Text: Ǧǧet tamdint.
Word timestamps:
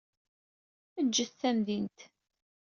Ǧǧet 1.05 1.31
tamdint. 1.39 1.99